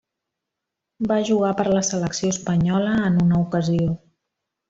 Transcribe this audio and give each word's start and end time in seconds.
Va 1.11 1.17
jugar 1.27 1.51
per 1.59 1.65
la 1.73 1.83
selecció 1.91 2.31
espanyola 2.37 2.97
en 3.11 3.21
una 3.27 3.39
ocasió. 3.45 3.95